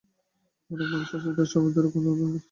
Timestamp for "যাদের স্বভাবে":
1.25-1.71